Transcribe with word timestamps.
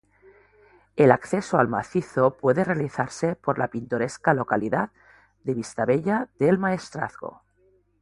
El 0.95 1.11
acceso 1.11 1.59
al 1.59 1.67
macizo 1.67 2.35
puede 2.35 2.63
realizarse 2.63 3.35
por 3.35 3.59
la 3.59 3.67
pintoresca 3.67 4.33
localidad 4.33 4.89
de 5.43 5.53
Vistabella 5.53 6.27
del 6.39 6.57
Maestrazgo. 6.57 7.43